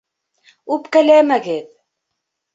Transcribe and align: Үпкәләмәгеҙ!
Үпкәләмәгеҙ! 0.75 1.71